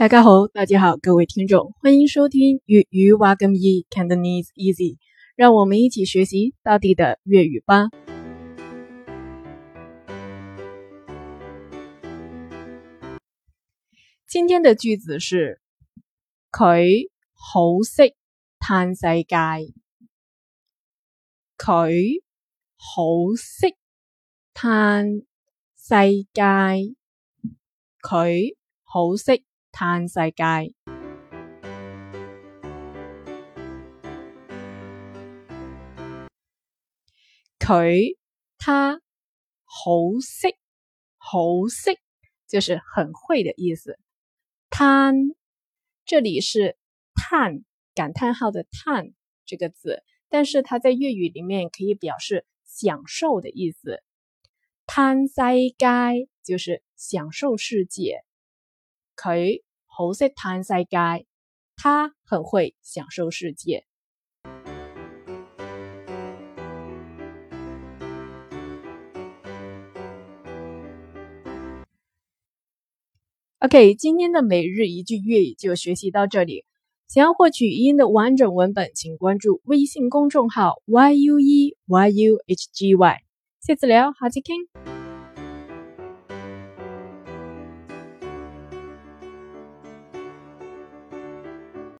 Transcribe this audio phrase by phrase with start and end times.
[0.00, 4.96] 大家好，大家好，各位听众，欢迎收听粤语挖根易，Cantonese Easy，
[5.36, 7.90] 让我们一起学习地道的粤语吧。
[14.26, 15.60] 今天的句子是：
[16.50, 18.14] 佢好识
[18.58, 19.36] 叹世界，
[21.58, 22.22] 佢
[22.78, 23.74] 好识
[24.54, 26.96] 叹世界，
[28.00, 29.44] 佢好识。
[29.72, 30.72] 叹世界，
[37.58, 38.16] 佢
[38.58, 39.00] 他
[39.64, 40.54] 好识
[41.18, 41.38] 好
[41.68, 41.96] 识，
[42.48, 43.98] 就是很会的意思。
[44.70, 45.14] 叹，
[46.04, 46.76] 这里是
[47.14, 47.60] 叹
[47.94, 49.12] 感叹号的叹
[49.46, 54.02] 这个字，但是它在粤语里面可以表示享受的意思。
[54.86, 58.20] 叹世界就是享受世界，
[59.16, 59.62] 佢。
[60.02, 61.26] 好色糖世界，
[61.76, 63.84] 他很会享受世界。
[73.58, 76.64] OK，今天的每日一句粤语就学习到这里。
[77.06, 81.74] 想要获取语音的完整文本，请关注微信公众号 yueyuhgy。
[83.60, 84.89] 下次聊，下次见。